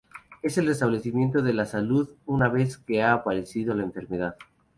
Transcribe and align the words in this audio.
Es 0.41 0.57
el 0.57 0.65
restablecimiento 0.65 1.43
de 1.43 1.53
la 1.53 1.67
salud 1.67 2.09
una 2.25 2.49
vez 2.49 2.75
que 2.79 3.03
ha 3.03 3.13
aparecido 3.13 3.75
la 3.75 3.83
enfermedad. 3.83 4.35